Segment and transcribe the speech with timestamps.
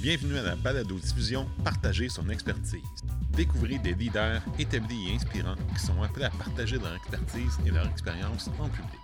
[0.00, 2.84] Bienvenue à la balado-diffusion Partager son expertise.
[3.32, 7.88] Découvrez des leaders établis et inspirants qui sont appelés à partager leur expertise et leur
[7.88, 9.00] expérience en public.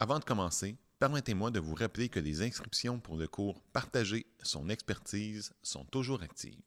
[0.00, 4.70] Avant de commencer, permettez-moi de vous rappeler que les inscriptions pour le cours Partager son
[4.70, 6.58] expertise sont toujours actives.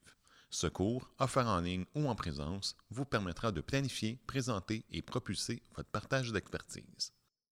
[0.49, 5.61] Ce cours, offert en ligne ou en présence, vous permettra de planifier, présenter et propulser
[5.75, 7.11] votre partage d'expertise.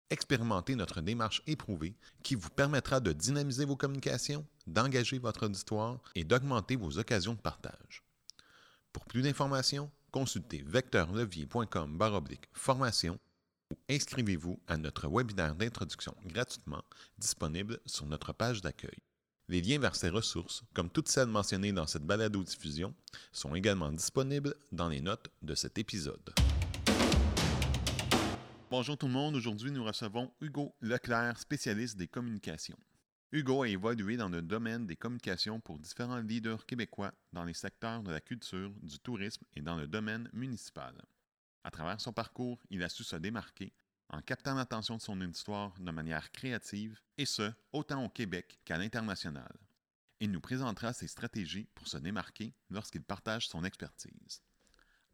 [0.09, 1.93] Expérimentez notre démarche éprouvée
[2.23, 7.41] qui vous permettra de dynamiser vos communications, d'engager votre auditoire et d'augmenter vos occasions de
[7.41, 8.03] partage.
[8.93, 11.99] Pour plus d'informations, consultez vecteurlevier.com
[12.53, 13.19] formation
[13.69, 16.83] ou inscrivez-vous à notre webinaire d'introduction gratuitement
[17.17, 18.97] disponible sur notre page d'accueil.
[19.49, 22.93] Les liens vers ces ressources, comme toutes celles mentionnées dans cette balado-diffusion,
[23.31, 26.33] sont également disponibles dans les notes de cet épisode.
[28.69, 32.77] Bonjour tout le monde, aujourd'hui nous recevons Hugo Leclerc, spécialiste des communications.
[33.31, 38.03] Hugo a évolué dans le domaine des communications pour différents leaders québécois dans les secteurs
[38.03, 40.93] de la culture, du tourisme et dans le domaine municipal.
[41.63, 43.71] À travers son parcours, il a su se démarquer
[44.09, 48.77] en captant l'attention de son auditoire de manière créative, et ce, autant au Québec qu'à
[48.77, 49.53] l'international.
[50.19, 54.41] Il nous présentera ses stratégies pour se démarquer lorsqu'il partage son expertise.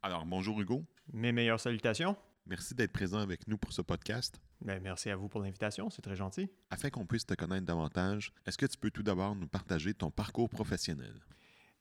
[0.02, 0.84] Alors, bonjour Hugo.
[1.12, 2.16] Mes meilleures salutations.
[2.46, 4.38] Merci d'être présent avec nous pour ce podcast.
[4.60, 6.50] Ben, merci à vous pour l'invitation, c'est très gentil.
[6.68, 10.10] Afin qu'on puisse te connaître davantage, est-ce que tu peux tout d'abord nous partager ton
[10.10, 11.14] parcours professionnel?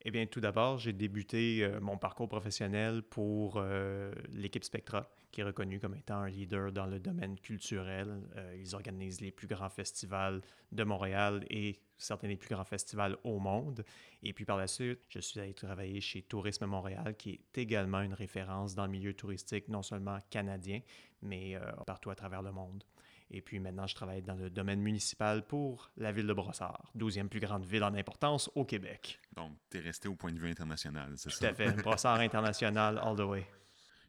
[0.05, 5.39] Eh bien, tout d'abord, j'ai débuté euh, mon parcours professionnel pour euh, l'équipe Spectra, qui
[5.39, 8.21] est reconnue comme étant un leader dans le domaine culturel.
[8.35, 10.41] Euh, ils organisent les plus grands festivals
[10.73, 13.85] de Montréal et certains des plus grands festivals au monde.
[14.23, 18.01] Et puis par la suite, je suis allé travailler chez Tourisme Montréal, qui est également
[18.01, 20.81] une référence dans le milieu touristique, non seulement canadien,
[21.21, 22.83] mais partout à travers le monde.
[23.35, 27.29] Et puis maintenant, je travaille dans le domaine municipal pour la ville de Brossard, 12e
[27.29, 29.19] plus grande ville en importance au Québec.
[29.35, 31.39] Donc, tu es resté au point de vue international, c'est ça?
[31.39, 31.71] Tout à fait.
[31.81, 33.47] Brossard international, all the way.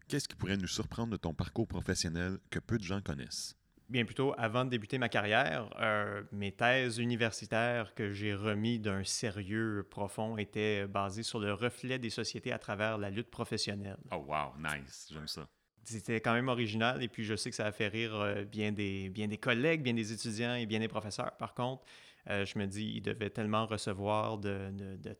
[0.08, 3.56] Qu'est-ce qui pourrait nous surprendre de ton parcours professionnel que peu de gens connaissent?
[3.88, 9.04] Bien plutôt, avant de débuter ma carrière, euh, mes thèses universitaires que j'ai remis d'un
[9.04, 13.98] sérieux profond étaient basées sur le reflet des sociétés à travers la lutte professionnelle.
[14.10, 15.48] Oh wow, nice, j'aime ça
[15.84, 18.72] c'était quand même original et puis je sais que ça a fait rire euh, bien,
[18.72, 21.36] des, bien des collègues, bien des étudiants et bien des professeurs.
[21.36, 21.84] Par contre,
[22.30, 24.72] euh, je me dis, ils devaient tellement recevoir de,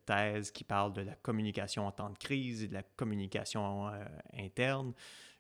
[0.07, 4.05] thèses qui parlent de la communication en temps de crise et de la communication euh,
[4.39, 4.93] interne.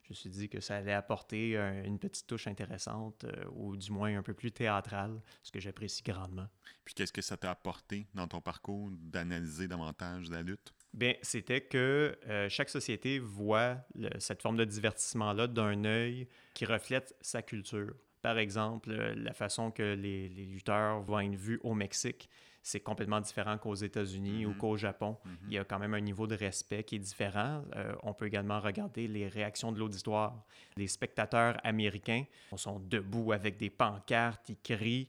[0.02, 3.24] Je me suis dit que ça allait apporter une petite touche intéressante
[3.54, 6.46] ou du moins un peu plus théâtrale, ce que j'apprécie grandement.
[6.84, 10.74] Puis qu'est-ce que ça t'a apporté dans ton parcours d'analyser davantage la lutte?
[10.94, 13.78] Bien, c'était que euh, chaque société voit
[14.20, 17.92] cette forme de divertissement-là d'un œil qui reflète sa culture.
[18.22, 22.30] Par exemple, euh, la façon que les, lutteurs voient une vue au Mexique,
[22.62, 24.56] c'est complètement différent qu'aux États-Unis ou mm-hmm.
[24.56, 25.16] qu'au Japon.
[25.26, 25.30] Mm-hmm.
[25.48, 27.64] Il y a quand même un niveau de respect qui est différent.
[27.74, 30.44] Euh, on peut également regarder les réactions de l'auditoire.
[30.76, 32.24] Les spectateurs américains
[32.54, 35.08] sont debout avec des pancartes, ils crient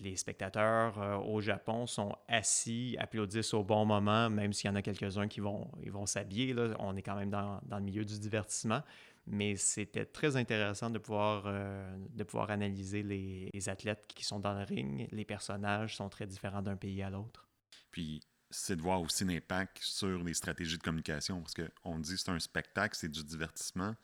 [0.00, 4.76] les spectateurs euh, au Japon sont assis, applaudissent au bon moment, même s'il y en
[4.76, 6.54] a quelques-uns qui vont, ils vont s'habiller.
[6.78, 8.82] On est quand même dans, dans, le milieu du divertissement.
[9.26, 14.40] Mais c'était très intéressant de pouvoir, euh, de pouvoir analyser les, les, athlètes qui sont
[14.40, 15.08] dans le ring.
[15.12, 17.48] Les personnages sont très différents d'un pays à l'autre.
[17.90, 22.16] Puis, c'est de voir aussi l'impact sur les stratégies de communication, parce qu'on dit que
[22.16, 23.94] c'est un spectacle, c'est du divertissement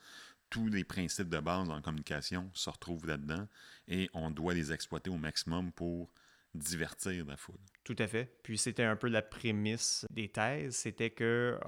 [0.49, 3.47] tous les principes de base en communication se retrouvent là-dedans
[3.87, 6.11] et on doit les exploiter au maximum pour
[6.53, 7.59] divertir la foule.
[7.83, 8.37] Tout à fait.
[8.43, 11.59] Puis c'était un peu la prémisse des thèses, c'était que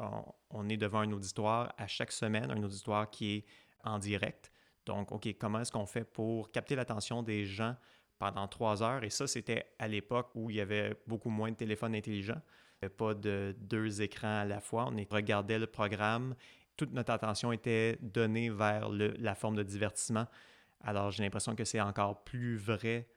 [0.50, 3.46] on, est devant un auditoire à chaque semaine, un auditoire qui est
[3.84, 4.52] en direct.
[4.86, 7.76] Donc, OK, comment est-ce qu'on fait pour capter l'attention des gens
[8.18, 9.04] pendant trois heures?
[9.04, 12.42] Et ça, c'était à l'époque où il y avait beaucoup moins de téléphones intelligents,
[12.98, 14.88] pas de deux écrans à la fois.
[14.92, 16.36] On regardait le programme
[16.80, 20.26] toute notre attention était donnée vers la forme de divertissement.
[20.80, 23.10] Alors j'ai l'impression que c'est encore plus vrai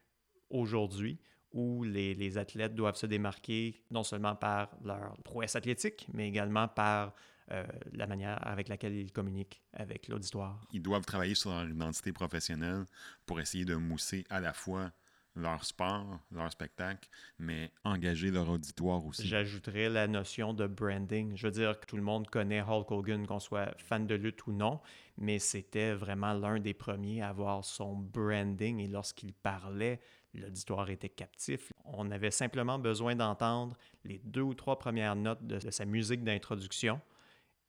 [0.50, 1.20] aujourd'hui
[1.52, 7.14] où les, athlètes doivent se démarquer non seulement par leur prouesse athlétique, mais également par
[7.52, 10.60] euh, la manière avec laquelle ils communiquent avec l'auditoire.
[10.72, 12.84] Ils doivent travailler sur leur identité professionnelle
[13.26, 14.90] pour essayer de mousser à la fois
[15.34, 17.08] leur sport, leur spectacle,
[17.38, 19.26] mais engager leur auditoire aussi.
[19.26, 21.36] J'ajouterais la notion de branding.
[21.36, 24.46] Je veux dire que tout le monde connaît Hulk Hogan, qu'on soit fan de lutte
[24.46, 24.80] ou non,
[25.16, 30.00] mais c'était vraiment l'un des premiers à avoir son branding et lorsqu'il parlait,
[30.34, 31.72] l'auditoire était captif.
[31.84, 37.00] On avait simplement besoin d'entendre les deux ou trois premières notes de, sa musique d'introduction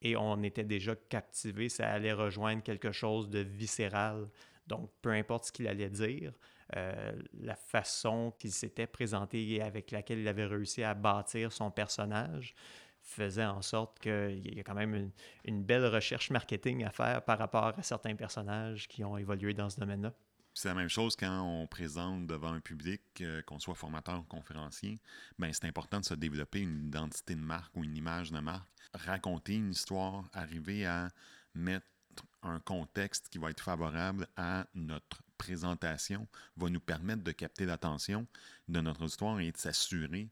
[0.01, 4.27] et on était déjà captivé, ça allait rejoindre quelque chose de viscéral.
[4.67, 6.33] Donc, peu importe ce qu'il allait dire,
[6.73, 12.55] la façon qu'il s'était présenté et avec laquelle il avait réussi à bâtir son personnage
[13.03, 15.11] faisait en sorte qu'il y a quand même
[15.43, 19.69] une, belle recherche marketing à faire par rapport à certains personnages qui ont évolué dans
[19.69, 20.13] ce domaine-là.
[20.55, 24.23] C'est la même chose quand on présente devant un public, euh, qu'on soit formateur ou
[24.23, 24.99] conférencier,
[25.39, 28.69] ben c'est important de se développer une identité de marque ou une image de marque,
[28.93, 31.09] raconter une histoire, arriver à
[31.55, 31.87] mettre
[32.43, 38.27] un contexte qui va être favorable à notre présentation, va nous permettre de capter l'attention
[38.67, 40.29] de notre histoire et de s'assurer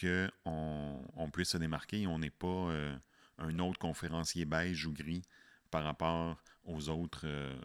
[0.00, 2.96] qu'on on puisse se démarquer et on n'est pas euh,
[3.38, 5.22] un autre conférencier beige ou gris
[5.70, 7.56] par rapport aux autres euh,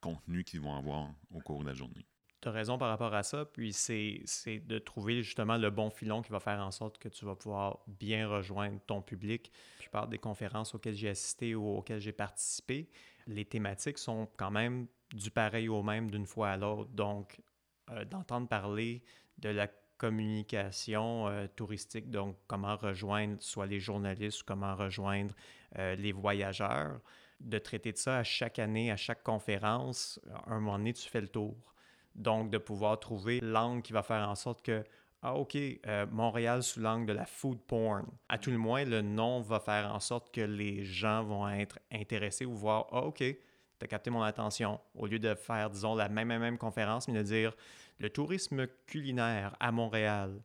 [0.00, 2.06] contenus qu'ils vont avoir au cours de la journée.
[2.44, 4.22] Tu raison par rapport à ça, puis c'est
[4.66, 7.78] de trouver justement le bon filon qui va faire en sorte que tu vas pouvoir
[7.86, 9.50] bien rejoindre ton public.
[9.80, 12.90] Je parle des conférences auxquelles j'ai assisté ou auxquelles j'ai participé.
[13.26, 16.90] Les thématiques sont quand même du pareil au même d'une fois à l'autre.
[16.90, 17.40] Donc,
[17.88, 19.02] euh, d'entendre parler
[19.38, 25.34] de la communication euh, touristique, donc comment rejoindre soit les journalistes ou comment rejoindre
[25.78, 27.00] euh, les voyageurs,
[27.40, 31.08] de traiter de ça à chaque année, à chaque conférence, à un moment donné, tu
[31.08, 31.73] fais le tour.
[32.14, 34.84] Donc, de pouvoir trouver l'angle qui va faire en sorte que,
[35.22, 38.06] ah, OK, euh, Montréal sous l'angle de la food porn.
[38.28, 41.78] À tout le moins, le nom va faire en sorte que les gens vont être
[41.90, 43.36] intéressés ou voir, ah, OK, tu
[43.82, 44.80] as capté mon attention.
[44.94, 47.54] Au lieu de faire, disons, la même, même conférence, mais de dire,
[47.98, 50.40] le tourisme culinaire à Montréal,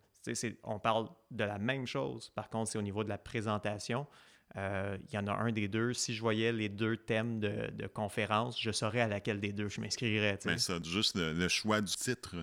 [0.63, 2.29] on parle de la même chose.
[2.29, 4.05] Par contre, c'est au niveau de la présentation.
[4.57, 5.93] Euh, il y en a un des deux.
[5.93, 9.79] Si je voyais les deux thèmes de, conférence, je saurais à laquelle des deux je
[9.79, 10.39] m'inscrirais.
[10.45, 12.35] Mais ça, juste le, choix du titre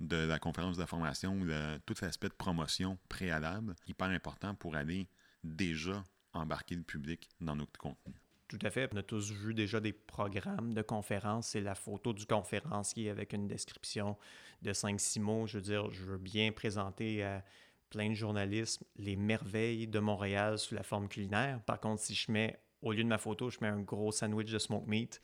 [0.00, 1.38] de la conférence de formation,
[1.86, 5.08] tout l'aspect de promotion préalable, hyper important pour aller
[5.44, 8.14] déjà embarquer le public dans notre contenu.
[8.48, 8.88] Tout à fait.
[8.92, 11.48] On a tous vu déjà des programmes de conférences.
[11.48, 14.18] C'est la photo du conférencier avec une description
[14.60, 15.46] de 5-6 mots.
[15.46, 17.42] Je veux dire, je veux bien présenter à
[17.92, 21.60] plein de journalistes les merveilles de Montréal sous la forme culinaire.
[21.66, 24.50] Par contre, si je mets, au lieu de ma photo, je mets un gros sandwich
[24.50, 25.20] de smoke meat,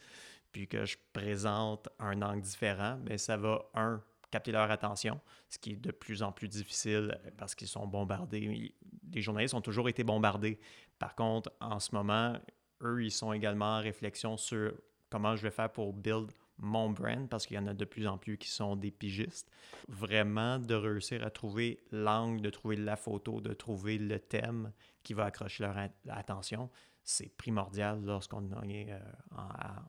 [0.53, 5.19] puis que je présente un angle différent, bien, ça va, un, capter leur attention,
[5.49, 8.75] ce qui est de plus en plus difficile parce qu'ils sont bombardés.
[9.11, 10.61] Les journalistes ont toujours été bombardés.
[10.99, 12.37] Par contre, en ce moment,
[12.83, 14.75] eux, ils sont également en réflexion sur
[15.09, 18.07] comment je vais faire pour build mon brand, parce qu'il y en a de plus
[18.07, 19.51] en plus qui sont des pigistes.
[19.89, 24.73] Vraiment de réussir à trouver l'angle, de trouver la photo, de trouver le thème
[25.03, 25.77] qui va accrocher leur
[26.09, 26.71] attention,
[27.09, 29.01] c'est primordial lorsqu'on est euh,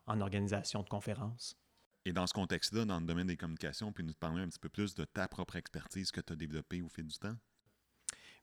[0.07, 1.57] en, organisation de conférences.
[2.05, 4.69] Et dans ce contexte-là, dans le domaine des communications, puis nous parler un petit peu
[4.69, 7.35] plus de ta propre expertise que tu as développée au fil du temps?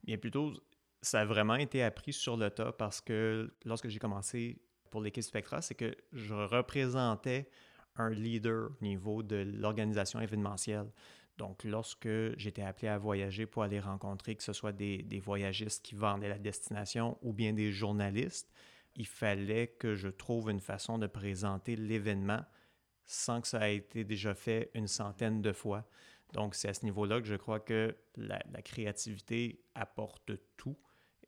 [0.05, 0.53] Bien plutôt,
[1.01, 5.25] ça a vraiment été appris sur le tas parce que lorsque j'ai commencé pour l'équipe
[5.25, 7.49] Spectra, c'est que je représentais
[7.99, 10.91] un leader au niveau de l'organisation événementielle.
[11.39, 15.85] Donc, lorsque j'étais appelé à voyager pour aller rencontrer, que ce soit des, des, voyagistes
[15.85, 18.51] qui vendaient la destination ou bien des journalistes,
[18.95, 22.43] il fallait que je trouve une façon de présenter l'événement
[23.05, 25.85] sans que ça ait été déjà fait une centaine de fois.
[26.33, 30.77] Donc, c'est à ce niveau-là que je crois que la, la créativité apporte tout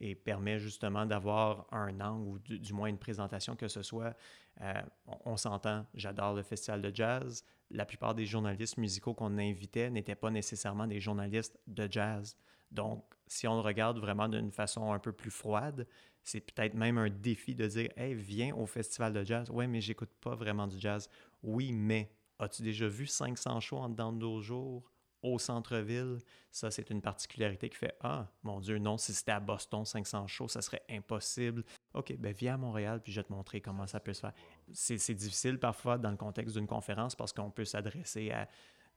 [0.00, 4.16] et permet justement d'avoir un angle ou du, moins une présentation que ce soit.
[4.60, 4.82] Euh,
[5.24, 7.44] on, s'entend, j'adore le festival de jazz.
[7.70, 12.36] La plupart des journalistes musicaux qu'on invitait n'étaient pas nécessairement des journalistes de jazz.
[12.70, 15.86] Donc, si on le regarde vraiment d'une façon un peu plus froide,
[16.22, 19.50] c'est peut-être même un défi de dire Hey, viens au festival de jazz.
[19.50, 21.08] Ouais, mais j'écoute pas vraiment du jazz.
[21.42, 24.90] Oui, mais as-tu déjà vu 500 shows en dedans de deux jours?
[25.22, 26.18] Au centre-ville,
[26.50, 30.26] ça, c'est une particularité qui fait Ah, mon Dieu, non, si c'était à Boston, 500
[30.26, 31.64] shows, ça serait impossible.
[31.94, 34.32] OK, ben viens à Montréal, puis je vais te montrer comment ça peut se faire.
[34.72, 38.48] C'est difficile parfois dans le contexte d'une conférence parce qu'on peut s'adresser à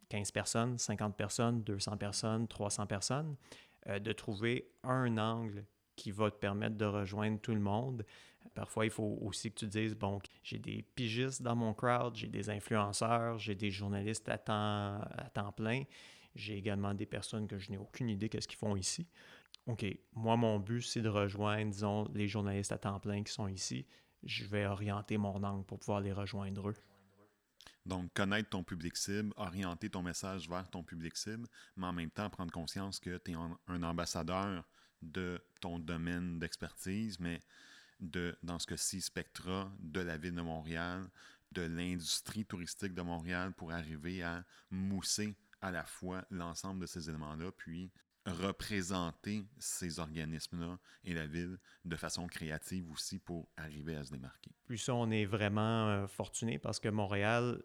[0.10, 3.36] 15 personnes, 50 personnes, 200 personnes, 300 personnes,
[3.88, 8.06] euh, de trouver un angle qui va te permettre de rejoindre tout le monde.
[8.54, 12.28] Parfois, il faut aussi que tu dises, bon, j'ai des pigistes dans mon crowd, j'ai
[12.28, 15.84] des influenceurs, j'ai des journalistes à temps, à temps plein,
[16.36, 19.08] j'ai également des personnes que je n'ai aucune idée qu'est-ce qu'ils font ici.
[19.68, 23.48] OK, moi, mon but, c'est de rejoindre, disons, les journalistes à temps plein qui sont
[23.48, 23.86] ici.
[24.24, 26.76] Je vais orienter mon angle pour pouvoir les rejoindre eux.
[27.86, 32.12] Donc, connaître ton public cible, orienter ton message vers ton public cible, mais en même
[32.12, 33.36] temps prendre conscience que tu es
[33.68, 34.64] un ambassadeur
[35.02, 37.40] de ton domaine d'expertise, mais
[38.02, 41.08] de, dans ce cas-ci, Spectra, de la ville de Montréal,
[41.52, 47.10] de l'industrie touristique de Montréal pour arriver à mousser à la fois l'ensemble de ces
[47.10, 47.92] éléments-là, puis
[48.26, 54.52] représenter ces organismes-là et la ville de façon créative aussi pour arriver à se démarquer.
[54.68, 57.64] Puis ça, on est vraiment euh, fortuné parce que Montréal,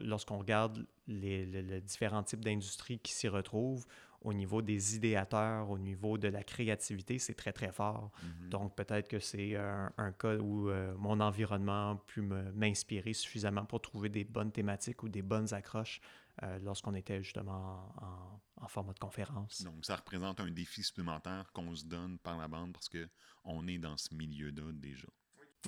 [0.00, 3.84] lorsqu'on regarde les, différents types d'industries qui s'y retrouvent,
[4.26, 8.10] au niveau des idéateurs, au niveau de la créativité, c'est très, très fort.
[8.10, 8.48] Mm-hmm.
[8.48, 13.80] Donc, peut-être que c'est un, cas où euh, mon environnement a pu m'inspirer suffisamment pour
[13.80, 16.00] trouver des bonnes thématiques ou des bonnes accroches
[16.42, 17.94] euh, lorsqu'on était justement
[18.60, 19.62] en, format de conférence.
[19.62, 23.78] Donc, ça représente un défi supplémentaire qu'on se donne par la bande parce qu'on est
[23.78, 25.06] dans ce milieu-là déjà.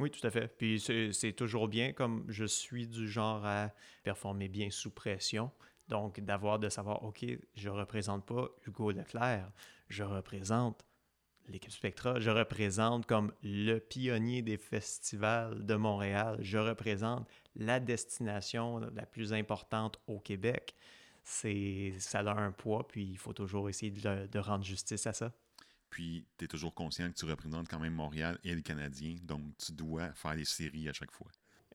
[0.01, 0.49] Oui, tout à fait.
[0.49, 3.71] Puis c'est toujours bien, comme je suis du genre à
[4.03, 5.53] performer bien sous pression.
[5.89, 9.51] Donc, d'avoir de savoir, OK, je ne représente pas Hugo Leclerc,
[9.89, 10.85] je représente
[11.49, 17.27] l'équipe Spectra, je représente comme le pionnier des festivals de Montréal, je représente
[17.57, 20.75] la destination la plus importante au Québec.
[21.25, 25.33] C'est, ça a un poids, puis il faut toujours essayer de, rendre justice à ça.
[25.91, 29.43] Puis, tu es toujours conscient que tu représentes quand même Montréal et le Canadien, donc
[29.57, 31.29] tu dois faire les séries à chaque fois.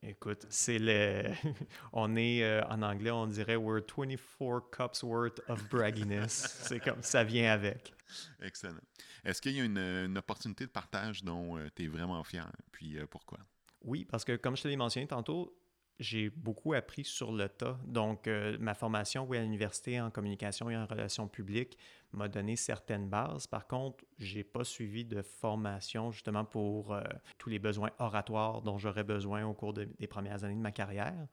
[0.06, 1.24] Écoute, c'est le.
[1.94, 6.58] on est euh, en anglais, on dirait we're 24 cups worth of bragginess.
[6.60, 7.94] c'est comme ça vient avec.
[8.42, 8.82] Excellent.
[9.24, 12.46] Est-ce qu'il y a une, opportunité de partage dont euh, tu es vraiment fier?
[12.70, 13.38] Puis euh, pourquoi?
[13.80, 15.56] Oui, parce que comme je te l'ai mentionné tantôt,
[16.00, 17.78] j'ai beaucoup appris sur le tas.
[17.86, 21.78] Donc, euh, ma formation à l'université en communication et en relations publiques
[22.12, 23.46] m'a donné certaines bases.
[23.46, 27.02] Par contre, je n'ai pas suivi de formation justement pour euh,
[27.38, 31.28] tous les besoins oratoires dont j'aurais besoin au cours des premières années de ma carrière.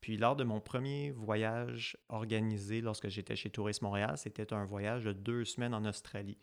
[0.00, 5.04] Puis lors de mon premier voyage organisé lorsque j'étais chez Tourisme Montréal, c'était un voyage
[5.04, 6.38] de deux semaines en Australie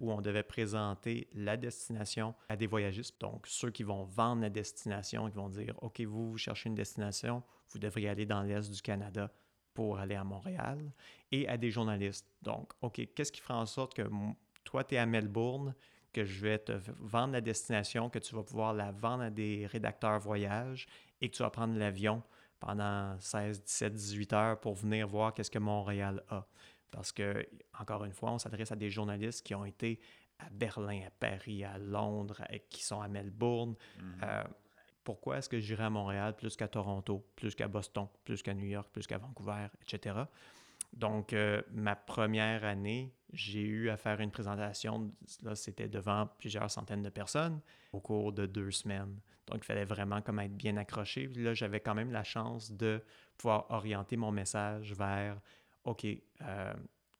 [0.00, 3.20] où on devait présenter la destination à des voyagistes.
[3.20, 6.74] Donc, ceux qui vont vendre la destination, qui vont dire, OK, vous, vous cherchez une
[6.74, 9.30] destination, vous devriez aller dans l'Est du Canada
[9.74, 10.92] pour aller à Montréal,
[11.30, 12.26] et à des journalistes.
[12.42, 14.02] Donc, OK, qu'est-ce qui fera en sorte que
[14.64, 15.74] toi, tu es à Melbourne,
[16.12, 19.66] que je vais te vendre la destination, que tu vas pouvoir la vendre à des
[19.66, 20.86] rédacteurs voyage
[21.20, 22.22] et que tu vas prendre l'avion
[22.58, 26.46] pendant 16, 17, 18 heures pour venir voir qu'est-ce que Montréal a.
[26.90, 27.46] Parce que,
[27.78, 30.00] encore une fois, on s'adresse à des journalistes qui ont été
[30.38, 33.74] à Berlin, à Paris, à Londres, qui sont à Melbourne.
[33.98, 34.20] Mhm.
[34.22, 34.44] Euh,
[35.04, 38.66] pourquoi est-ce que j'irai à Montréal plus qu'à Toronto, plus qu'à Boston, plus qu'à New
[38.66, 40.16] York, plus qu'à Vancouver, etc.
[40.92, 46.70] Donc, euh, ma première année, j'ai eu à faire une présentation, là, c'était devant plusieurs
[46.70, 47.60] centaines de personnes
[47.92, 49.18] au cours de deux semaines.
[49.46, 51.26] Donc, il fallait vraiment comme être bien accroché.
[51.36, 53.02] là, j'avais quand même la chance de
[53.36, 55.40] pouvoir orienter mon message vers
[55.88, 56.06] OK,
[56.42, 56.74] euh,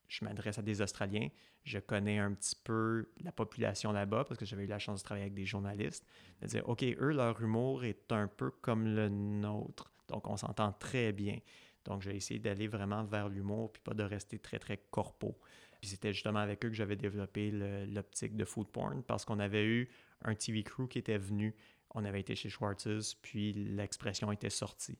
[0.08, 1.28] je m'adresse à des Australiens,
[1.64, 5.04] je connais un petit peu la population là-bas parce que j'avais eu la chance de
[5.04, 6.06] travailler avec des journalistes,
[6.42, 9.92] dire, OK, eux, leur humour est un peu comme le nôtre.
[10.08, 11.38] Donc, on s'entend très bien.
[11.84, 15.38] Donc, j'ai essayé d'aller vraiment vers l'humour puis pas de rester très, très corpo.
[15.80, 19.64] Puis c'était justement avec eux que j'avais développé l'optique de food porn parce qu'on avait
[19.64, 19.90] eu
[20.22, 21.54] un TV crew qui était venu.
[21.94, 24.98] On avait été chez Schwartz's, puis l'expression était sortie.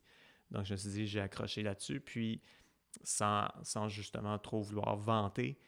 [0.50, 2.00] Donc, je me suis dit, j'ai accroché là-dessus.
[2.00, 2.40] Puis,
[3.02, 3.48] sans,
[3.88, 5.58] justement trop vouloir vanter,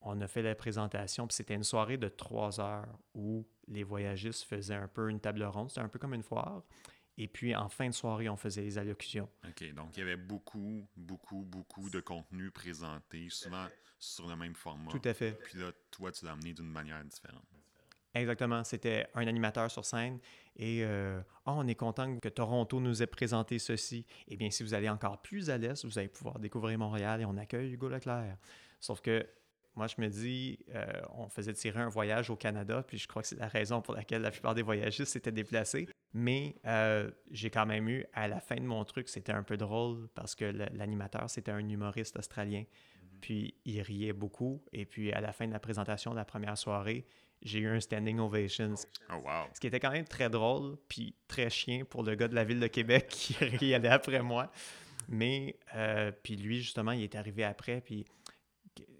[0.00, 4.44] on a fait la présentation, puis c'était une soirée de trois heures où les voyagistes
[4.44, 6.62] faisaient un peu une table ronde, c'était un peu comme une foire.
[7.20, 9.28] Et puis en fin de soirée, on faisait les allocutions.
[9.44, 13.66] OK, donc il y avait beaucoup, beaucoup, beaucoup de contenu présenté, souvent
[13.98, 14.90] sur le même format.
[14.92, 15.32] Tout à fait.
[15.32, 17.44] Puis là, toi, tu l'as amené d'une manière différente.
[18.20, 18.64] Exactement.
[18.64, 20.18] C'était un animateur sur scène
[20.56, 24.04] et euh, oh, on est content que Toronto nous ait présenté ceci.
[24.26, 27.24] Eh bien, si vous allez encore plus à l'est, vous allez pouvoir découvrir Montréal et
[27.24, 28.36] on accueille Hugo Leclerc.
[28.80, 29.26] Sauf que
[29.78, 33.22] moi, je me dis, euh, on faisait tirer un voyage au Canada, puis je crois
[33.22, 35.88] que c'est la raison pour laquelle la plupart des voyagistes s'étaient déplacés.
[36.12, 39.56] Mais euh, j'ai quand même eu, à la fin de mon truc, c'était un peu
[39.56, 42.62] drôle parce que l'animateur, c'était un humoriste australien.
[42.62, 43.20] Mm-hmm.
[43.20, 44.64] Puis il riait beaucoup.
[44.72, 47.06] Et puis à la fin de la présentation de la première soirée,
[47.42, 48.74] j'ai eu un standing ovation.
[49.10, 49.46] Oh, wow.
[49.54, 52.44] Ce qui était quand même très drôle, puis très chien pour le gars de la
[52.44, 53.08] ville de Québec
[53.58, 54.50] qui allait après moi.
[55.08, 58.04] Mais, euh, puis lui, justement, il est arrivé après, puis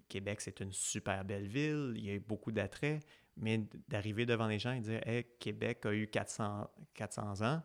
[0.09, 3.05] Québec, c'est une super belle ville, il y a eu beaucoup d'attraits,
[3.37, 7.61] mais d'arriver devant les gens et dire Hey, Québec a eu 400, 400 ans,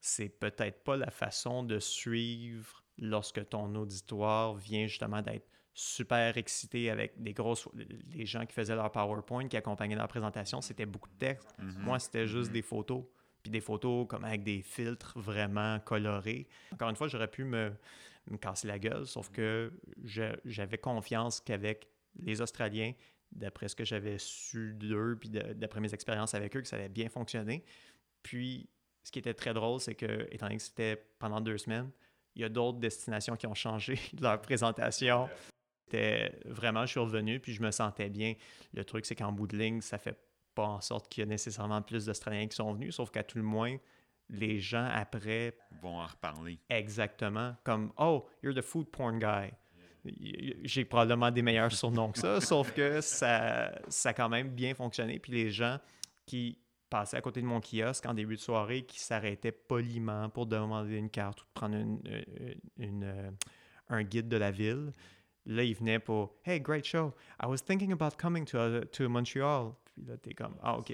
[0.00, 5.46] c'est peut-être pas la façon de suivre lorsque ton auditoire vient justement d'être
[5.78, 7.68] super excité avec des grosses.
[8.14, 11.54] Les gens qui faisaient leur PowerPoint, qui accompagnaient leur présentation, c'était beaucoup de texte.
[11.58, 11.82] Mhm.
[11.82, 12.54] Moi, c'était juste mhm.
[12.54, 13.04] des photos.
[13.42, 16.48] Puis des photos comme avec des filtres vraiment colorés.
[16.72, 17.70] Encore une fois, j'aurais pu me,
[18.30, 19.70] me, casser la gueule, sauf que
[20.02, 21.86] j'avais confiance qu'avec
[22.18, 22.94] les Australiens,
[23.30, 26.88] d'après ce que j'avais su d'eux, puis d'après mes expériences avec eux, que ça allait
[26.88, 27.64] bien fonctionner.
[28.22, 28.68] Puis,
[29.04, 31.90] ce qui était très drôle, c'est que, étant donné que c'était pendant deux semaines,
[32.34, 35.28] il y a d'autres destinations qui ont changé leur présentation.
[35.86, 38.34] C'était vraiment, je suis revenu, puis je me sentais bien.
[38.74, 40.18] Le truc, c'est qu'en bout de ligne, ça fait
[40.54, 43.38] pas en sorte qu'il y a nécessairement plus d'Australiens qui sont venus, sauf qu'à tout
[43.38, 43.76] le moins,
[44.28, 46.58] les gens après vont en reparler.
[46.68, 47.54] Exactement.
[47.62, 49.52] Comme Oh, you're the food porn guy.
[50.64, 54.74] J'ai probablement des meilleurs surnoms que ça, sauf que ça, ça a quand même bien
[54.74, 55.20] fonctionné.
[55.20, 55.78] Puis les gens
[56.24, 56.58] qui
[56.90, 60.96] passaient à côté de mon kiosque en début de soirée, qui s'arrêtaient poliment pour demander
[60.96, 62.00] une carte ou de prendre une,
[62.78, 63.30] une, euh,
[63.88, 64.92] un guide de la ville,
[65.46, 67.14] là, ils venaient pour Hey, great show.
[67.42, 69.74] I was thinking about coming to, uh, to Montreal.
[69.84, 70.92] Puis là, t'es comme Ah, OK.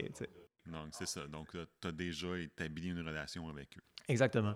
[0.67, 1.27] Donc, c'est ça.
[1.27, 3.83] Donc, tu as déjà établi une relation avec eux.
[4.09, 4.55] Exactement.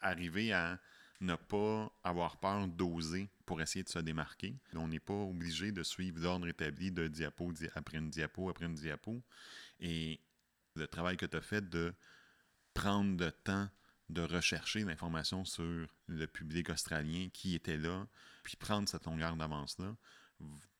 [0.00, 0.78] Arriver à
[1.20, 4.56] ne pas avoir peur d'oser pour essayer de se démarquer.
[4.74, 8.74] On n'est pas obligé de suivre l'ordre établi de diapo après une diapo après une
[8.74, 9.20] diapo.
[9.80, 10.20] Et
[10.76, 11.92] le travail que tu as fait de
[12.72, 13.68] prendre le temps
[14.10, 18.06] de rechercher l'information sur le public australien qui était là,
[18.42, 19.94] puis prendre cette longueur d'avance-là,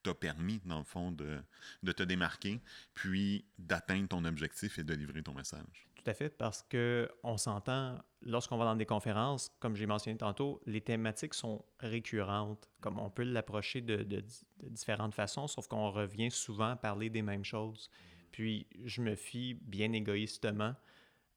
[0.03, 1.39] t'a permis, dans le fond, de,
[1.83, 2.61] de te démarquer,
[2.95, 5.87] puis d'atteindre ton objectif et de livrer ton message.
[6.03, 10.63] Tout à fait, parce qu'on s'entend, lorsqu'on va dans des conférences, comme j'ai mentionné tantôt,
[10.65, 14.25] les thématiques sont récurrentes, comme on peut l'approcher de, de,
[14.63, 17.91] différentes façons, sauf qu'on revient souvent à parler des mêmes choses.
[18.33, 20.75] Puis je me fie bien égoïstement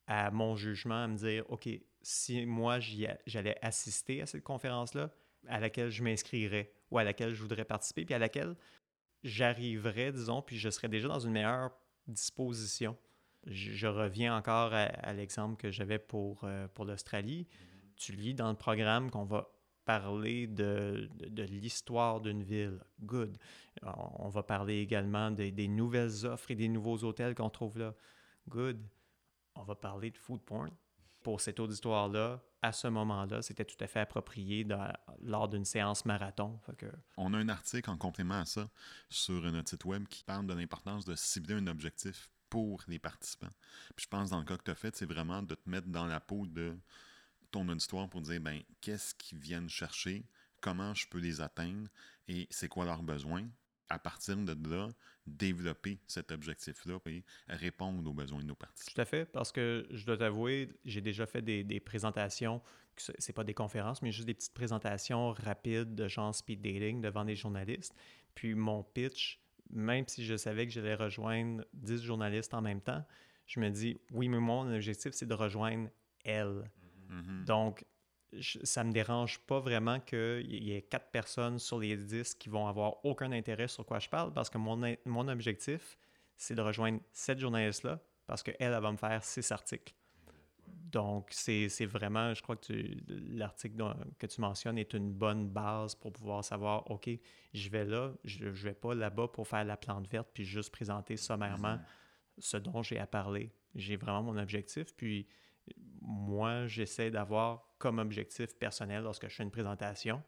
[0.08, 1.70] à mon jugement, à me dire, OK,
[2.02, 5.10] si moi j'allais assister à cette conférence-là,
[5.48, 8.56] à laquelle je m'inscrirais ou à laquelle je voudrais participer, puis à laquelle
[9.24, 11.72] j'arriverais, disons, puis je serais déjà dans une meilleure
[12.08, 12.98] disposition.
[13.46, 17.48] Je, reviens encore à, l'exemple que j'avais pour, euh, pour l'Australie.
[17.98, 19.50] Tu lis dans le programme qu'on va
[19.84, 22.80] parler de, de, l'histoire d'une ville.
[23.02, 23.38] Good.
[23.84, 27.94] On, va parler également des nouvelles offres et des nouveaux hôtels qu'on trouve là.
[28.48, 28.82] Good.
[29.56, 30.72] On va parler de food porn.
[31.22, 34.68] Pour cette auditoire-là, à ce moment-là, c'était tout à fait approprié
[35.22, 36.60] lors d'une séance marathon.
[37.18, 38.70] On a un article en complément à ça
[39.10, 43.52] sur notre site web qui parle de l'importance de cibler un objectif pour les participants.
[43.96, 45.88] Puis je pense dans le cas que tu as fait, c'est vraiment de te mettre
[45.88, 46.78] dans la peau de
[47.52, 50.26] ton auditoire pour dire ben qu'est-ce qu'ils viennent chercher,
[50.62, 51.90] comment je peux les atteindre?
[52.28, 53.48] Et c'est quoi leurs besoins?
[53.94, 54.90] À partir de là,
[55.28, 58.92] développer cet objectif-là et répondre aux besoins de nos participants.
[58.96, 62.62] Tout à fait, parce que je dois t'avouer, j'ai déjà fait des, des présentations,
[62.98, 67.24] c'est pas des conférences, mais juste des petites présentations rapides de genre speed dating devant
[67.24, 67.96] des journalistes.
[68.36, 73.06] Puis mon pitch, même si je savais que j'allais rejoindre 10 journalistes en même temps,
[73.46, 75.90] je me dis, oui, mais mon objectif, c'est de rejoindre
[76.24, 76.64] elle.
[77.10, 77.46] Mm-hmm.
[77.46, 77.86] Donc,
[78.42, 82.68] ça me dérange pas vraiment qu'il y ait quatre personnes sur les dix qui vont
[82.68, 85.98] avoir aucun intérêt sur quoi je parle parce que mon, mon objectif,
[86.38, 89.94] c'est de rejoindre cette journaliste-là parce qu'elle, elle va me faire six articles.
[90.94, 92.72] Donc, c'est vraiment, je crois que
[93.08, 93.84] l'article
[94.20, 97.10] que tu mentionnes est une bonne base pour pouvoir savoir, OK,
[97.54, 100.72] je vais là, je ne vais pas là-bas pour faire la plante verte puis juste
[100.72, 101.80] présenter sommairement
[102.38, 103.52] ce dont j'ai à parler.
[103.74, 105.28] J'ai vraiment mon objectif, puis
[106.02, 110.24] moi, j'essaie d'avoir comme objectif personnel lorsque je fais une présentation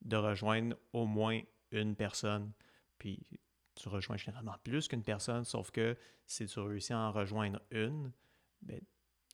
[0.00, 1.38] de rejoindre au moins
[1.70, 2.50] une personne.
[2.96, 3.26] Puis
[3.74, 8.10] tu rejoins généralement plus qu'une personne, sauf que si tu réussis à en rejoindre une,
[8.62, 8.80] ben,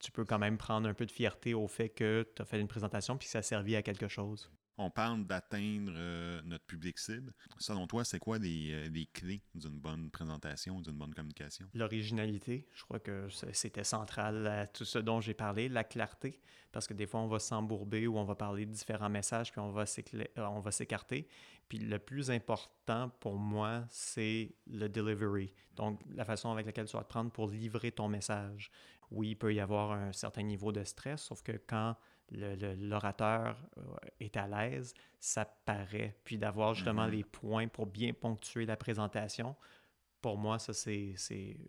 [0.01, 2.61] tu peux quand même prendre un peu de fierté au fait que tu as fait
[2.61, 4.51] une présentation puis que ça a servi à quelque chose
[4.81, 7.33] on parle d'atteindre euh, notre public cible.
[7.59, 11.67] Selon toi, c'est quoi les, euh, clés d'une bonne présentation, d'une bonne communication?
[11.75, 15.69] L'originalité, je crois que c'était central à tout ce dont j'ai parlé.
[15.69, 16.41] La clarté,
[16.73, 19.61] parce que des fois, on va s'embourber ou on va parler de différents messages, puis
[19.61, 21.29] on va euh, s'écarter.
[21.69, 25.53] Puis le plus important pour moi, c'est le delivery.
[25.77, 28.71] Donc, la façon avec laquelle tu vas te prendre pour livrer ton message.
[29.11, 31.97] Oui, il peut y avoir un certain niveau de stress, sauf que quand
[32.31, 33.83] l'orateur euh,
[34.21, 36.17] est à l'aise, ça paraît.
[36.25, 37.11] Puis d'avoir justement mm-hmm.
[37.11, 39.57] les points pour bien ponctuer la présentation,
[40.21, 41.17] pour moi, ça, c'est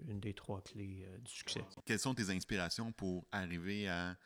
[0.08, 1.64] une des trois clés euh, du succès.
[1.86, 4.18] Quelles sont tes inspirations pour arriver à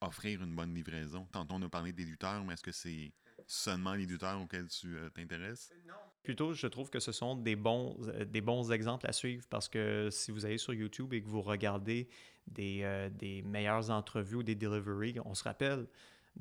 [0.00, 1.26] offrir une bonne livraison?
[1.32, 3.12] Tantôt, on a parlé d'éditeurs, mais est-ce que c'est
[3.46, 5.72] seulement l'éditeur auquel tu euh, t'intéresses?
[5.86, 5.94] Non.
[6.22, 10.08] Plutôt, je trouve que ce sont des bons, des bons exemples à suivre parce que
[10.10, 12.08] si vous allez sur YouTube et que vous regardez
[12.46, 15.16] des, euh, des meilleures entrevues ou des deliveries.
[15.24, 15.86] On se rappelle,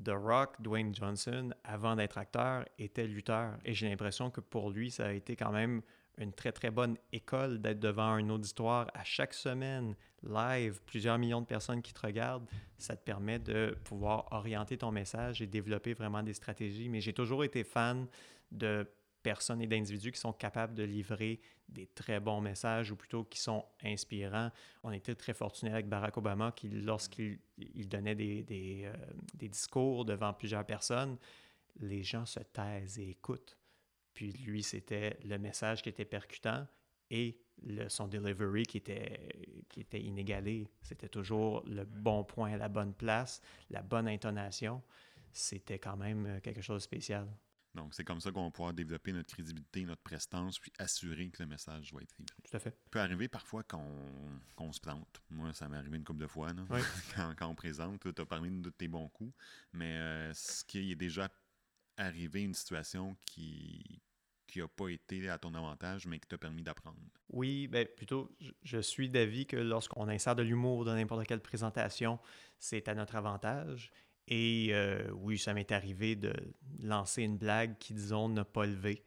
[0.04, 3.58] The Rock, Dwayne Johnson, avant d'être acteur, était lutteur.
[3.66, 5.82] Et j'ai l'impression que pour lui, ça a été quand même
[6.18, 11.42] une très très bonne école d'être devant un auditoire à chaque semaine, live, plusieurs millions
[11.42, 12.46] de personnes qui te regardent.
[12.78, 16.90] Ça te permet de pouvoir orienter ton message et développer vraiment des stratégies.
[16.90, 18.06] Mais j'ai toujours été fan
[18.52, 18.86] de
[19.22, 23.40] personnes et d'individus qui sont capables de livrer des très bons messages ou plutôt qui
[23.40, 24.52] sont inspirants.
[24.84, 27.40] On était très fortunés avec Barack Obama qui, lorsqu'il
[27.88, 28.94] donnait des, des, euh,
[29.36, 31.18] des, discours devant plusieurs personnes,
[31.80, 33.58] les gens se taisent et écoutent.
[34.14, 36.66] Puis lui, c'était le message qui était percutant
[37.12, 40.70] et le, son delivery qui était, qui était inégalé.
[40.82, 44.82] C'était toujours le bon point à la bonne place, la bonne intonation.
[45.32, 47.28] C'était quand même quelque chose de spécial.
[47.80, 51.42] Donc, c'est comme ça qu'on va pouvoir développer notre crédibilité, notre prestance, puis assurer que
[51.42, 52.36] le message va être livré.
[52.44, 52.78] Tout à fait.
[52.88, 55.22] Il peut arriver parfois qu'on se plante.
[55.30, 56.64] Moi, ça m'est arrivé une couple de fois là,
[57.16, 58.02] quand, quand, on présente.
[58.02, 59.34] Tu as parlé de tes bons coups,
[59.72, 61.30] mais euh, ce qui est déjà
[61.98, 64.02] arrivé, une situation qui
[64.50, 66.98] qui n'a pas été à ton avantage, mais qui t'a permis d'apprendre.
[67.30, 72.20] Oui, ben plutôt, je suis d'avis que lorsqu'on insère de l'humour dans n'importe quelle présentation,
[72.58, 73.92] c'est à notre avantage.
[74.30, 76.32] Et euh, oui, ça m'est arrivé de
[76.84, 79.04] lancer une blague qui, disons, n'a pas levé.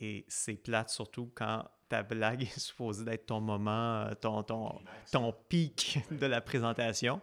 [0.00, 4.80] Et c'est plate surtout quand ta blague est supposée d'être ton moment, euh, ton, ton,
[5.12, 7.20] ton pic de la présentation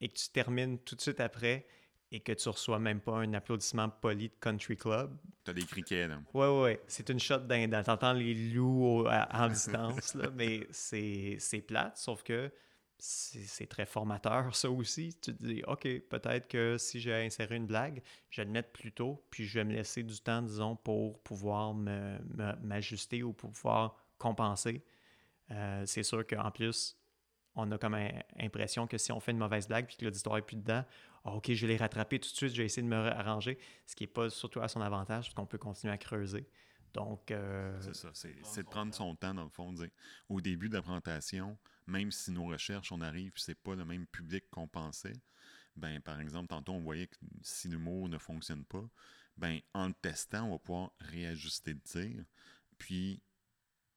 [0.00, 1.66] et que tu termines tout de suite après
[2.10, 5.16] et que tu reçois même pas un applaudissement poli de Country Club.
[5.44, 6.18] T'as des criquets, là.
[6.34, 7.68] Ouais, ouais, C'est une shot d'un.
[7.82, 12.52] T'entends les loups en distance, là, mais c'est plate, sauf que
[13.04, 15.16] c'est très formateur, ça aussi.
[15.20, 18.70] Tu te dis, OK, peut-être que si j'ai inséré une blague, je vais le mettre
[18.70, 23.96] plus tôt, puis je vais me laisser du temps, disons, pour pouvoir m'ajuster ou pouvoir
[24.18, 24.84] compenser.
[25.50, 26.96] Euh, c'est sûr qu'en plus,
[27.56, 27.96] on a comme
[28.36, 30.84] l'impression que si on fait une mauvaise blague puis que l'auditoire n'est plus dedans,
[31.24, 33.58] ah, OK, je vais les rattraper tout de suite, je vais essayer de me arranger,
[33.84, 36.46] ce qui n'est pas surtout à son avantage, parce qu'on peut continuer à creuser.
[36.94, 37.30] Donc.
[37.30, 39.74] Euh, c'est ça, c'est de prendre son temps, dans le fond.
[40.28, 44.06] Au début de la présentation, même si nos recherches, on arrive, c'est pas le même
[44.06, 45.20] public qu'on pensait,
[45.76, 48.84] ben, par exemple, tantôt, on voyait que si l'humour ne fonctionne pas,
[49.36, 52.24] ben, en le testant, on va pouvoir réajuster le tir,
[52.78, 53.22] puis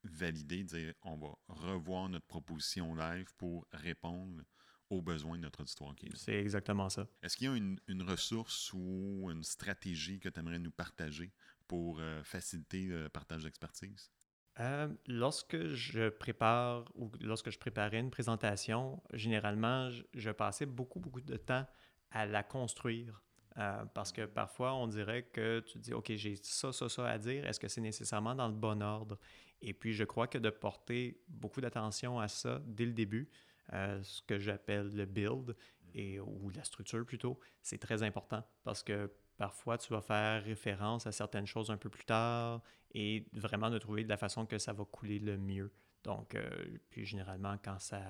[0.04, 4.42] valider, dire on va revoir notre proposition live pour répondre
[4.88, 5.94] aux besoins de notre auditoire.
[6.14, 7.08] C'est exactement ça.
[7.22, 11.32] Est-ce qu'il y a une, une, ressource ou une stratégie que tu aimerais nous partager
[11.68, 14.10] pour euh, faciliter le partage d'expertise?
[14.58, 21.20] Euh, lorsque je prépare ou lorsque je préparais une présentation, généralement, je, passais beaucoup, beaucoup
[21.20, 21.66] de temps
[22.10, 23.22] à la construire.
[23.58, 27.18] Euh, parce que parfois, on dirait que tu dis, OK, j'ai ça, ça, ça à
[27.18, 27.46] dire.
[27.46, 29.18] Est-ce que c'est nécessairement dans le bon ordre?
[29.62, 33.30] Et puis, je crois que de porter beaucoup d'attention à ça dès le début,
[33.72, 35.56] ce que j'appelle le build,
[35.96, 41.06] et, ou la structure plutôt, c'est très important parce que parfois tu vas faire référence
[41.06, 44.58] à certaines choses un peu plus tard et vraiment de trouver de la façon que
[44.58, 45.72] ça va couler le mieux.
[46.04, 48.00] Donc, euh, puis généralement, quand ça,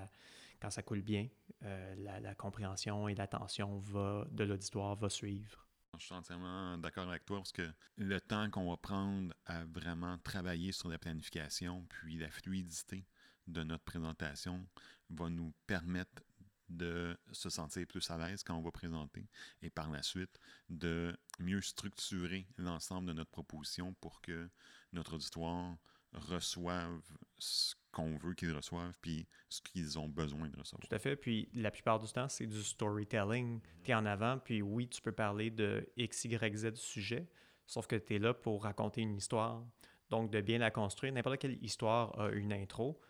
[0.60, 1.28] quand ça coule bien,
[1.64, 3.82] euh, la, compréhension et l'attention
[4.30, 5.66] de l'auditoire va suivre.
[5.98, 10.18] Je suis entièrement d'accord avec toi parce que le temps qu'on va prendre à vraiment
[10.18, 13.06] travailler sur la planification puis la fluidité
[13.46, 14.66] de notre présentation
[15.08, 16.22] va nous permettre
[16.68, 19.28] de se sentir plus à l'aise quand on va présenter
[19.62, 24.48] et par la suite de mieux structurer l'ensemble de notre proposition pour que
[24.92, 25.76] notre auditoire
[26.12, 27.00] reçoive
[27.38, 30.86] ce qu'on veut qu'ils reçoivent puis ce qu'ils ont besoin de recevoir.
[30.88, 31.16] Tout à fait.
[31.16, 33.60] Puis la plupart du temps, c'est du storytelling.
[33.84, 37.28] Tu es en avant, puis oui, tu peux parler de X, Y, Z sujet,
[37.66, 39.64] sauf que tu es là pour raconter une histoire.
[40.08, 41.12] Donc, de bien la construire.
[41.12, 43.00] N'importe quelle histoire a une intro,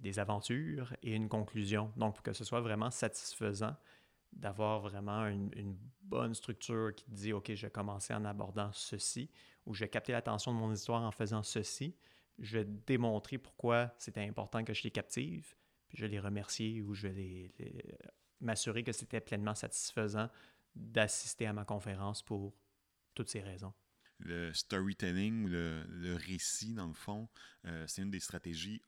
[0.00, 1.92] des aventures et une conclusion.
[1.96, 3.76] Donc, pour que ce soit vraiment satisfaisant,
[4.36, 9.30] d'avoir vraiment une, bonne structure qui dit, OK, je vais commencer en abordant ceci,
[9.64, 11.96] ou je vais capter l'attention de mon histoire en faisant ceci,
[12.38, 15.54] je vais démontrer pourquoi c'était important que je les captive,
[15.88, 17.54] puis je les remercier ou je vais
[18.40, 20.28] m'assurer que c'était pleinement satisfaisant
[20.74, 22.54] d'assister à ma conférence pour
[23.14, 23.72] toutes ces raisons.
[24.18, 27.28] Le storytelling, le, le récit, dans le fond,
[27.64, 28.82] euh, c'est une des stratégies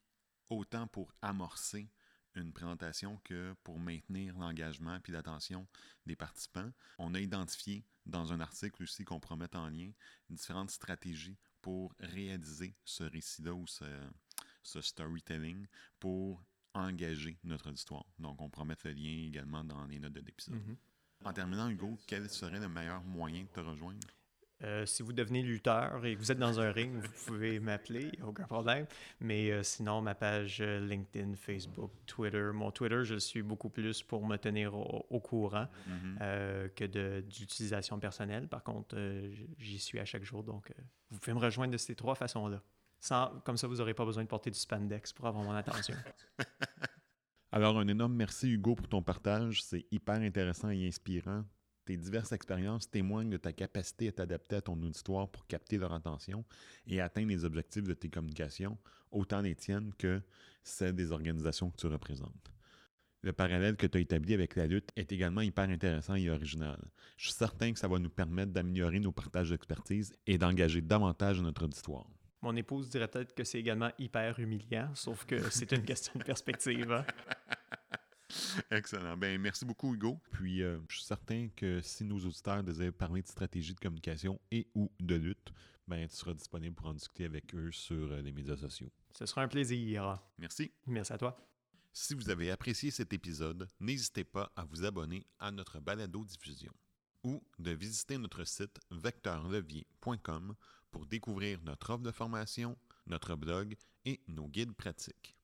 [0.50, 1.90] autant pour amorcer
[2.34, 5.66] une présentation que pour maintenir l'engagement puis l'attention
[6.04, 6.70] des participants.
[6.98, 9.90] On a identifié dans un article aussi qu'on promet en lien
[10.30, 15.66] différentes stratégies pour réaliser ce récit-là ou ce, storytelling
[15.98, 18.04] pour engager notre histoire.
[18.18, 20.56] Donc, on promet le lien également dans les notes de l'épisode.
[20.56, 20.76] Mm-hmm.
[21.28, 24.06] En terminant, Hugo, quel serait le meilleur moyen de te rejoindre?
[24.64, 28.10] Euh, si vous devenez lutteur et que vous êtes dans un ring, vous pouvez m'appeler,
[28.26, 28.86] aucun problème.
[29.20, 32.50] Mais euh, sinon, ma page euh, LinkedIn, Facebook, Twitter.
[32.54, 36.70] Mon Twitter, je suis beaucoup plus pour me tenir au, courant mm-hmm.
[36.74, 38.48] que d'utilisation personnelle.
[38.48, 38.96] Par contre,
[39.58, 40.42] j'y suis à chaque jour.
[40.42, 40.72] Donc,
[41.10, 42.62] vous pouvez me rejoindre de ces trois façons-là.
[43.44, 45.96] comme ça, vous n'aurez pas besoin de porter du spandex pour avoir mon attention.
[47.52, 49.62] Alors, un énorme merci, Hugo, pour ton partage.
[49.62, 51.44] C'est hyper intéressant et inspirant.
[51.86, 55.92] Tes diverses expériences témoignent de ta capacité à t'adapter à ton auditoire pour capter leur
[55.92, 56.44] attention
[56.88, 58.76] et atteindre les objectifs de tes communications,
[59.12, 60.20] autant les tiennes que
[60.64, 62.50] celles des organisations que tu représentes.
[63.22, 66.80] Le parallèle que tu as établi avec la lutte est également hyper intéressant et original.
[67.16, 71.40] Je suis certain que ça va nous permettre d'améliorer nos partages d'expertise et d'engager davantage
[71.40, 72.10] notre auditoire.
[72.42, 76.24] Mon épouse dirait peut-être que c'est également hyper humiliant, sauf que c'est une question de
[76.24, 76.90] perspective.
[76.90, 77.06] hein.
[78.70, 79.16] Excellent.
[79.16, 80.20] Ben, merci beaucoup, Hugo.
[80.30, 84.40] Puis, euh, je suis certain que si nos auditeurs désirent parler de stratégie de communication
[84.50, 85.52] et ou de lutte,
[85.88, 88.90] ben, tu seras disponible pour en discuter avec eux sur euh, les médias sociaux.
[89.16, 90.18] Ce sera un plaisir.
[90.38, 90.72] Merci.
[90.86, 91.36] Merci à toi.
[91.92, 96.72] Si vous avez apprécié cet épisode, n'hésitez pas à vous abonner à notre balado-diffusion
[97.24, 100.54] ou de visiter notre site vecteurlevier.com
[100.90, 105.36] pour découvrir notre offre de formation, notre blog et nos guides pratiques.